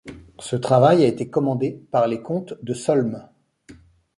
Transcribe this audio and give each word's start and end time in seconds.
Ce 0.39 0.55
travail 0.55 1.03
a 1.03 1.07
été 1.07 1.29
commandé 1.29 1.79
par 1.91 2.07
les 2.07 2.23
comtes 2.23 2.55
de 2.63 2.73
Solms. 2.73 3.29